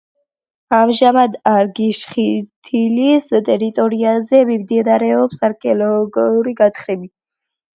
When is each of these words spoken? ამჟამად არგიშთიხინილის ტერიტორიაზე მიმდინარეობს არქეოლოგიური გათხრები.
ამჟამად 0.75 1.35
არგიშთიხინილის 1.51 3.29
ტერიტორიაზე 3.51 4.41
მიმდინარეობს 4.53 5.45
არქეოლოგიური 5.51 6.57
გათხრები. 6.65 7.13